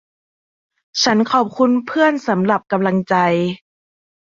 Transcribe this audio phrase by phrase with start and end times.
[1.03, 3.15] ฉันขอบคุณเพื่อนสำหรับกำลังใจ